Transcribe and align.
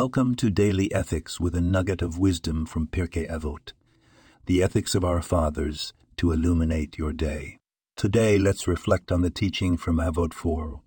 Welcome 0.00 0.34
to 0.36 0.50
Daily 0.50 0.92
Ethics 0.92 1.38
with 1.38 1.54
a 1.54 1.60
nugget 1.60 2.02
of 2.02 2.18
wisdom 2.18 2.66
from 2.66 2.88
Pirkei 2.88 3.30
Avot, 3.30 3.74
the 4.46 4.60
ethics 4.60 4.96
of 4.96 5.04
our 5.04 5.22
fathers 5.22 5.92
to 6.16 6.32
illuminate 6.32 6.98
your 6.98 7.12
day. 7.12 7.58
Today, 7.94 8.36
let's 8.36 8.66
reflect 8.66 9.12
on 9.12 9.22
the 9.22 9.30
teaching 9.30 9.76
from 9.76 9.98
Avot 9.98 10.34
4. 10.34 10.80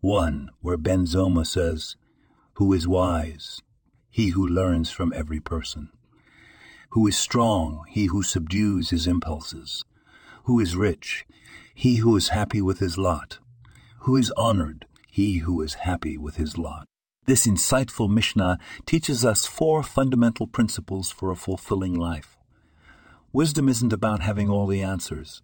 1. 0.00 0.50
Where 0.62 0.78
Ben 0.78 1.04
Zoma 1.04 1.46
says, 1.46 1.96
Who 2.54 2.72
is 2.72 2.88
wise? 2.88 3.60
He 4.08 4.28
who 4.28 4.48
learns 4.48 4.90
from 4.90 5.12
every 5.14 5.40
person. 5.40 5.90
Who 6.92 7.06
is 7.06 7.18
strong? 7.18 7.84
He 7.90 8.06
who 8.06 8.22
subdues 8.22 8.88
his 8.88 9.06
impulses. 9.06 9.84
Who 10.44 10.58
is 10.58 10.74
rich? 10.74 11.26
He 11.74 11.96
who 11.96 12.16
is 12.16 12.30
happy 12.30 12.62
with 12.62 12.78
his 12.78 12.96
lot. 12.96 13.40
Who 14.04 14.16
is 14.16 14.32
honored? 14.38 14.86
He 15.10 15.40
who 15.40 15.60
is 15.60 15.74
happy 15.84 16.16
with 16.16 16.36
his 16.36 16.56
lot. 16.56 16.86
This 17.26 17.44
insightful 17.44 18.08
Mishnah 18.08 18.60
teaches 18.86 19.24
us 19.24 19.46
four 19.46 19.82
fundamental 19.82 20.46
principles 20.46 21.10
for 21.10 21.32
a 21.32 21.36
fulfilling 21.36 21.92
life. 21.92 22.36
Wisdom 23.32 23.68
isn't 23.68 23.92
about 23.92 24.20
having 24.20 24.48
all 24.48 24.68
the 24.68 24.80
answers. 24.80 25.42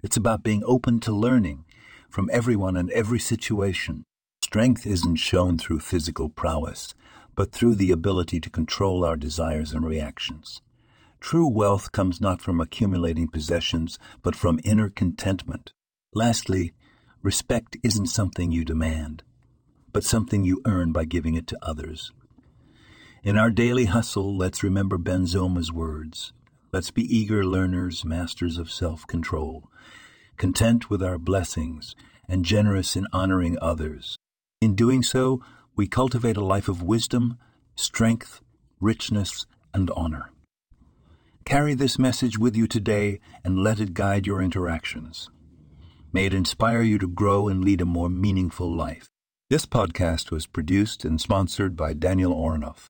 It's 0.00 0.16
about 0.16 0.44
being 0.44 0.62
open 0.64 1.00
to 1.00 1.12
learning 1.12 1.64
from 2.08 2.30
everyone 2.32 2.76
and 2.76 2.88
every 2.92 3.18
situation. 3.18 4.04
Strength 4.44 4.86
isn't 4.86 5.16
shown 5.16 5.58
through 5.58 5.80
physical 5.80 6.28
prowess, 6.28 6.94
but 7.34 7.50
through 7.50 7.74
the 7.74 7.90
ability 7.90 8.38
to 8.38 8.48
control 8.48 9.04
our 9.04 9.16
desires 9.16 9.72
and 9.72 9.84
reactions. 9.84 10.62
True 11.20 11.48
wealth 11.48 11.90
comes 11.90 12.20
not 12.20 12.40
from 12.40 12.60
accumulating 12.60 13.26
possessions, 13.26 13.98
but 14.22 14.36
from 14.36 14.60
inner 14.62 14.88
contentment. 14.88 15.72
Lastly, 16.14 16.74
respect 17.24 17.76
isn't 17.82 18.06
something 18.06 18.52
you 18.52 18.64
demand 18.64 19.24
but 19.98 20.04
something 20.04 20.44
you 20.44 20.62
earn 20.64 20.92
by 20.92 21.04
giving 21.04 21.34
it 21.34 21.48
to 21.48 21.58
others. 21.60 22.12
In 23.24 23.36
our 23.36 23.50
daily 23.50 23.86
hustle, 23.86 24.36
let's 24.36 24.62
remember 24.62 24.96
Ben 24.96 25.26
Zoma's 25.26 25.72
words. 25.72 26.32
Let's 26.72 26.92
be 26.92 27.02
eager 27.02 27.44
learners, 27.44 28.04
masters 28.04 28.58
of 28.58 28.70
self 28.70 29.08
control, 29.08 29.68
content 30.36 30.88
with 30.88 31.02
our 31.02 31.18
blessings, 31.18 31.96
and 32.28 32.44
generous 32.44 32.94
in 32.94 33.08
honoring 33.12 33.58
others. 33.60 34.16
In 34.60 34.76
doing 34.76 35.02
so, 35.02 35.42
we 35.74 35.88
cultivate 35.88 36.36
a 36.36 36.44
life 36.44 36.68
of 36.68 36.80
wisdom, 36.80 37.36
strength, 37.74 38.40
richness, 38.80 39.46
and 39.74 39.90
honor. 39.96 40.30
Carry 41.44 41.74
this 41.74 41.98
message 41.98 42.38
with 42.38 42.54
you 42.54 42.68
today 42.68 43.18
and 43.42 43.64
let 43.64 43.80
it 43.80 43.94
guide 43.94 44.28
your 44.28 44.40
interactions. 44.40 45.28
May 46.12 46.26
it 46.26 46.34
inspire 46.34 46.82
you 46.82 46.98
to 46.98 47.08
grow 47.08 47.48
and 47.48 47.64
lead 47.64 47.80
a 47.80 47.84
more 47.84 48.08
meaningful 48.08 48.72
life. 48.72 49.07
This 49.50 49.64
podcast 49.64 50.30
was 50.30 50.44
produced 50.44 51.06
and 51.06 51.18
sponsored 51.18 51.74
by 51.74 51.94
Daniel 51.94 52.34
Ornoff. 52.34 52.84